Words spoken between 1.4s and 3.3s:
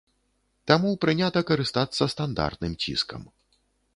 карыстацца стандартным ціскам.